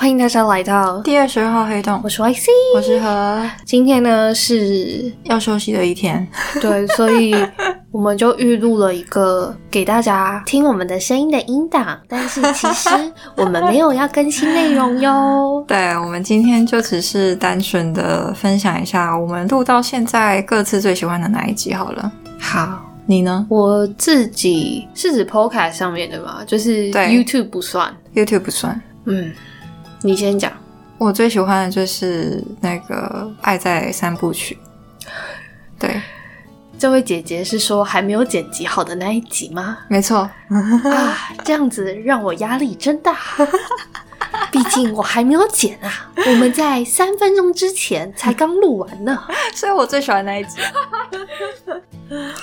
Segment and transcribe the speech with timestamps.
[0.00, 2.46] 欢迎大家来到，第二十二号黑洞我，是 YC。
[2.74, 6.26] 我是何今天呢是要休息的一天。
[6.58, 7.36] 对，所以
[7.90, 12.88] 我们就预录了一个给大家听我们的声音的音档，但是其实
[13.36, 15.62] 我们没有要更新内容哟。
[15.68, 22.10] 对，我们今天就只是单纯的分享一下我们录到现在各自最喜欢的哪一集好了。
[22.38, 27.94] 好，你呢我自己是指 Podcast 上面的吧，就是对 YouTube 不算。
[28.14, 28.80] ？YouTube 不算。
[29.04, 29.32] 嗯，
[30.02, 30.52] 你先讲。
[30.98, 34.58] 我最喜欢的就是那个《爱在三部曲》。
[35.78, 36.00] 对，
[36.78, 39.78] 这位姐姐是说还没有剪辑好的那一集吗？
[39.88, 40.18] 没错。
[40.18, 43.16] 啊，这样子让我压力真大。
[44.52, 49.18] 毕竟我还没有剪啊，我们在三分钟之前才刚录完呢。
[49.54, 50.58] 所以我最喜欢那一集。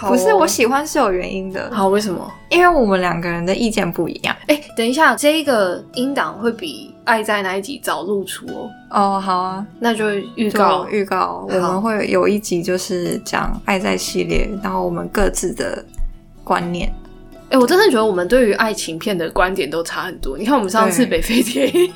[0.00, 2.32] 不是，我喜欢是有原因的，哦好，为什么？
[2.48, 4.34] 因为我们两个人的意见不一样。
[4.46, 10.86] 哎、等一下，这个音档会比《爱在哪一集》早露出哦，哦，好啊，那就预告。
[10.90, 15.82] 预告，我好们会有一集就是讲爱在系列，然后我们各自的
[16.44, 16.92] 观念。
[17.48, 20.36] 哎、我真的觉得我们对于爱情片的观点都差很多。
[20.36, 21.92] 你看，我们上次北非电影，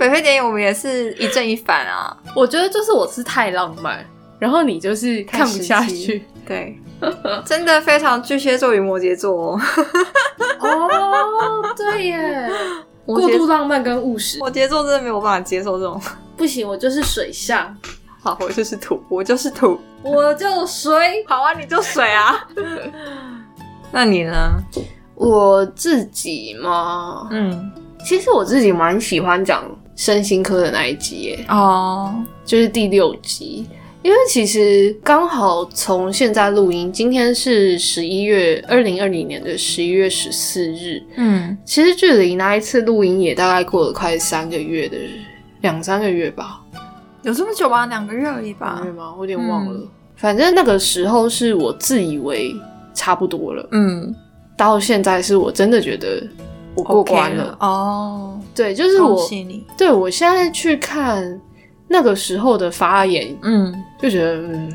[0.00, 4.02] 北非电影我们也是一正一反啊，我觉得就是我是太浪漫，
[4.38, 6.24] 然后你就是看不下去。
[6.46, 6.78] 对，
[7.44, 9.60] 真的非常巨蟹座与摩羯座哦。
[10.60, 12.50] 哦，对耶，
[13.06, 16.00] 过度浪漫跟务实摩羯座真的没有办法接受这种。
[16.36, 17.76] 不行，我就是水象，
[18.22, 19.78] 好，我就是土，我就是土。
[20.02, 21.24] 我就水。
[21.28, 22.46] 好啊，你就水啊。
[23.92, 24.50] 那你呢？
[25.14, 27.70] 我自己嘛，嗯，
[28.04, 32.12] 其实我自己蛮喜欢讲身心科的那一集耶，哦，
[32.44, 33.64] 就是第六集。
[34.04, 44.98] 因为其实刚好从现在录音，今天是十一月二零二零年的十一月十四日，嗯，其实距离那一次录音也大概过了快三个月的
[45.62, 46.60] 两三个月吧，
[47.22, 47.86] 有这么久吗？
[47.86, 48.92] 两个月而已吧对。
[48.92, 49.14] 吗？
[49.16, 49.72] 我有点忘了。
[49.72, 52.54] 嗯反正那个时候是我自以为
[52.94, 54.14] 差不多了，嗯，
[54.56, 56.22] 到现在是我真的觉得
[56.74, 57.56] 我过关了。
[57.58, 59.28] 哦，对，就是我。
[59.76, 61.40] 对我现在去看
[61.88, 64.72] 那个时候的发言，嗯，就觉得嗯，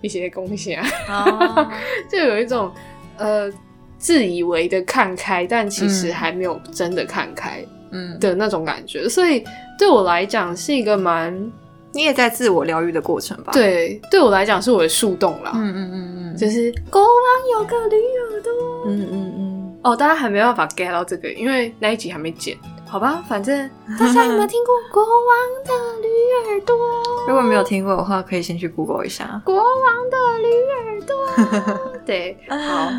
[0.00, 1.70] 一些贡献啊，哦，
[2.10, 2.70] 就有一种
[3.16, 3.50] 呃
[3.98, 9.42] 自以为的看开，但其实嗯还没有真的看开嗯，的那种感觉，所以
[9.78, 11.34] 对我来讲是一个蛮
[11.92, 17.10] 你也在自我疗愈的过程吧？，对，对我来讲是我的树洞啦，嗯嗯嗯嗯，就是国王
[17.58, 18.52] 有个驴耳朵。
[18.86, 22.56] 嗯嗯嗯，哦，大家还没办法 get 到这个，因为那一集还没剪。
[22.90, 26.08] 好吧，反正大家有没有听过国王的驴
[26.50, 26.76] 耳朵？
[27.28, 29.40] 如果没有听过的话，可以先去 Google 一下。
[29.44, 29.64] 国王
[30.10, 31.90] 的驴耳朵。
[32.06, 32.90] 对，好，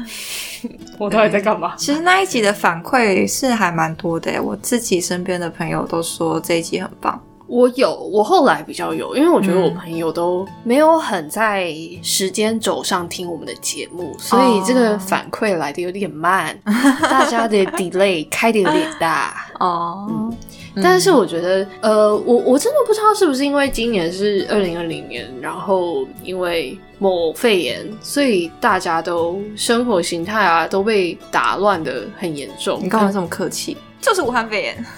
[0.99, 1.75] 我到底在干嘛？
[1.75, 7.19] 其实那一集的反馈是还蛮多的，我自己身边的朋友都说这一集很棒。
[7.49, 9.63] 我有，我后来比较有，因为我觉得嗯。
[9.63, 16.57] 我朋友都没有很在时间轴上听我们的节目，所以这个反馈来的有点慢，
[17.01, 19.47] 大家的 delay 开的有点大。
[19.59, 20.37] 哦，嗯。
[20.81, 32.79] 但是我觉得，呃，我我真的不知道是不是因为今年是二零二零年，然后因为某肺炎，所以大家都生活形态啊都被打乱的很严重。
[32.83, 33.75] 你干嘛这么客气？
[33.99, 34.85] 就是武汉肺炎。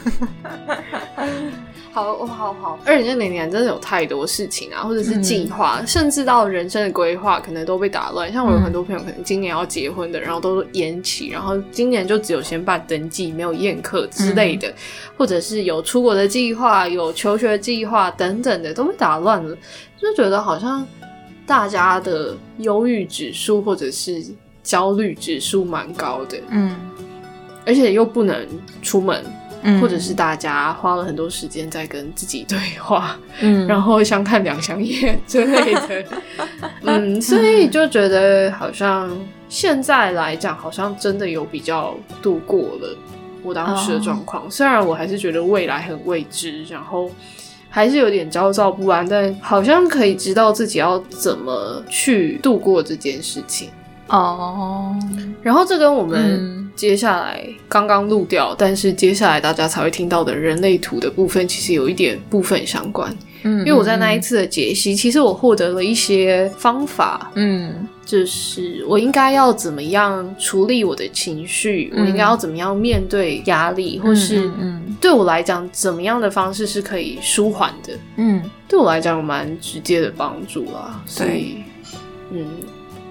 [1.94, 8.32] 好，我好好，二零二零年真的有太多事情啊，或者是计划，甚至到人生的规划，可能都被打乱。
[8.32, 14.74] 像我有很多朋友，可能今年要结婚的，然后都延期，然后今年就只有先办登记，没有宴客之类的，
[15.18, 19.54] 或者是有出国的计划、有求学计划等等的，都被打乱了。
[20.00, 20.88] 就觉得好像
[21.52, 24.24] 大家的忧郁指数或者是
[24.64, 26.74] 焦虑指数蛮高的，嗯
[27.66, 28.48] 而且又不能
[28.82, 29.22] 出门，
[29.62, 36.06] 嗯或者是大家花了很多时间在跟自己对话，嗯然后相看两相厌之类的。
[36.84, 39.12] 嗯，所以就觉得好像
[39.50, 42.98] 现在来讲，好像真的有比较度过了
[43.44, 44.50] 我当时的状况。
[44.50, 47.12] 虽然我还是觉得未来很未知，然后
[47.72, 53.70] 还是有点焦躁不安，但好像可以知道自己要怎么去度过这件事情。
[54.10, 54.94] 哦，
[55.42, 63.10] 然后这跟我们嗯接下来刚刚录掉，但是接下来大家才会听到的人类图的部分，其实有一点部分相关。
[63.44, 81.02] 嗯因为我在那一次的解析，其实我获得了一些方法，嗯就是我应该要怎么样处理我的情绪，嗯我应该要怎么样面对压力，或是嗯对我来讲，怎么样的方式是可以舒缓的，嗯对我来讲有蛮直接的帮助啦。
[81.06, 81.64] 所以，
[82.32, 82.46] 嗯，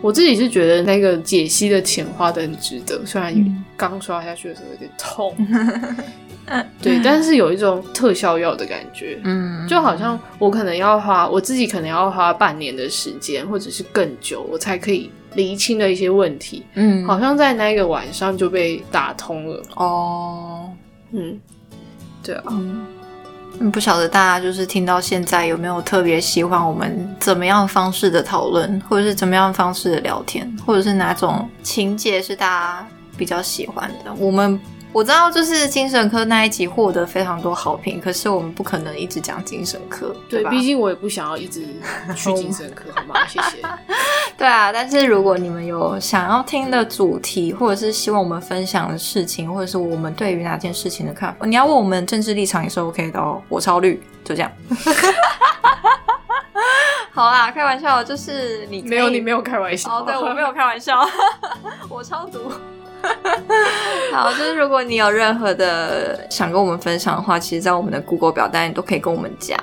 [0.02, 5.35] 我自己是觉得那个解析的钱花的很值得，虽然嗯刚刷下去的时候有点痛。
[6.82, 19.62] 对，但是有一种特效药的感觉，嗯，就好像我可能要花我自己可能要花半年的时间，或者是更久，我才可以厘清的一些问题，嗯，好像在那个晚上就被打通了。
[19.76, 20.70] 哦，
[21.12, 21.38] 嗯，
[22.23, 22.85] 对啊，嗯。
[23.58, 32.87] 嗯，不晓得大家就是听到现在有没有特别喜欢我们怎么样方式的讨论，或者是怎么样方式的聊天，或者是哪种情节是大家
[33.19, 34.14] 比较喜欢的？
[34.14, 34.58] 我们
[34.92, 40.50] 我知道就是精神科那一集获得非常多好评，可是我们不可能一直讲精神科，对，吧？
[40.50, 41.64] 毕竟我也不想要一直
[42.16, 43.14] 去精神科，好吗？
[43.28, 43.58] 谢谢。
[44.37, 53.40] 对啊，但是如果你们有想要听的主题，或者是希望我们分享的事情，或者是我们对于哪件事情的看法，你要问我们政治立场也是 OK 的哦。
[53.48, 54.50] 我超绿，就这样。
[57.12, 59.98] 好啦，开玩笑，就是你没有，你没有开玩笑。
[59.98, 61.06] 哦，对我没有开玩笑，
[61.88, 62.50] 我超毒。
[64.12, 69.58] 好，就是如果你有任何的想跟我们分享的话，其实，在我们的 Google 表单你都可以跟我们讲。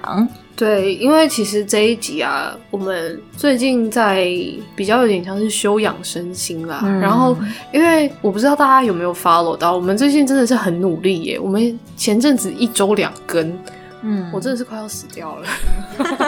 [0.55, 4.27] 对，因为其实这一集啊，我们最近在
[4.75, 6.79] 比较有点像是修养身心啦。
[6.83, 7.37] 嗯然后，
[7.71, 11.39] 因为我不知道大家有没有 follow 到，我们最近真的是很努力耶。
[11.39, 13.55] 我们前阵子一周两更，
[14.01, 15.47] 嗯我真的是快要死掉了。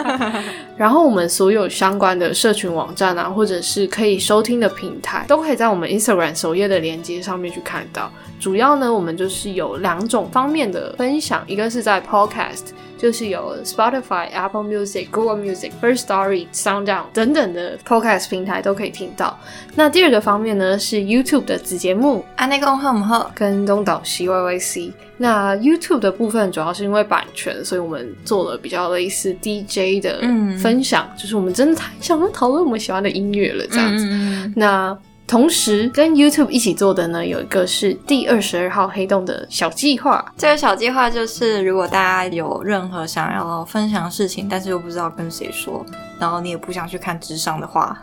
[0.76, 8.10] 然后我们所有相关的社群网站啊，或者是可以收听的平台，都可以在我们 Instagram 首页的连接上面去看到。
[8.38, 19.38] 主要呢，我们就是有两种方面的分享，一个是在 Podcast，就是有 Spotify、Apple Music、Google Music、First Story、SoundOn 等等的 Podcast 平台都可以听到。
[19.74, 24.92] 那第二个方面呢，是 YouTube 的子节目安内公贺姆贺，跟东岛西 YYC。
[25.18, 34.06] 那 YouTube 的部分主要是因为版权，所以我们做了比较类似 DJ 的嗯分享，就是我们真的太想要讨论我们喜欢的音乐了，这样子。
[34.10, 34.96] 嗯那
[35.26, 40.24] 同时跟 YouTube 一起做的呢，有一个是第二十二号黑洞的小计划。
[40.36, 45.86] 这个小计划就是，如果大家有任何想要分享的事情，但是又不知道跟谁说，
[46.18, 47.96] 然后你也不想去看智商的话，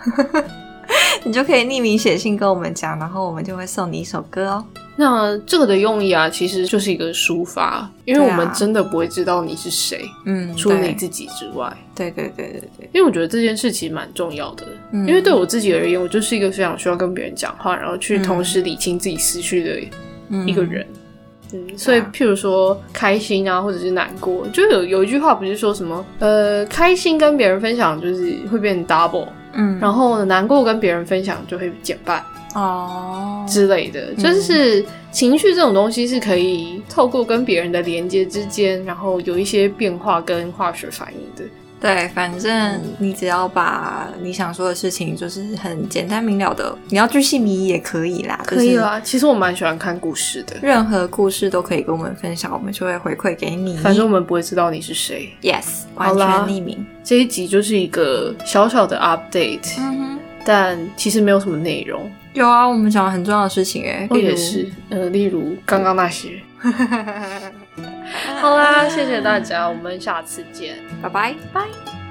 [1.25, 4.63] 你就可以匿名写信跟我们讲，然后我们就会送你一首歌哦。
[4.99, 11.71] 那这个的用意啊，其实就是一个抒发，因为我们真的不会知道你是谁，嗯，除了你自己之外。
[11.95, 19.79] 对对对对对，因为我觉得这件事其实蛮重要的，嗯因为对我自己而言，我就是一个非常需要跟别人讲话，然后去同时理清自己思绪的
[20.45, 20.85] 一个人。
[21.53, 32.21] 嗯，所以譬如说开心啊，或者是难过，就有有一句话不是说什么，呃，开心跟别人分享就是会变 double，嗯，然后难过跟别人分享就会减半
[32.57, 41.48] 哦，之类的，就是情绪这种东西是可以透过跟别人的连接之间，然后有一些变化跟化学反应的。
[41.80, 50.57] 对，反正你只要把你想说的事情，就是很简单明了的，你要巨细靡遗也可以啦，可以啦，其实我蛮喜欢看故事的。
[50.63, 53.77] 任何故事都可以跟我们分享，我们就会回馈给你。
[53.77, 55.30] 反正我们不会知道你是谁。
[55.44, 56.83] yes，完全匿名。
[57.04, 62.12] 这一集就是一个小小的 update，、嗯，但其实没有什么内容。
[62.37, 66.41] 有啊，我们讲了很重要的事情哎，欸，例如也是，呃，例如刚刚那些。
[68.39, 71.35] 好啦，谢谢大家，我们下次见，拜拜。
[71.51, 72.06] 拜。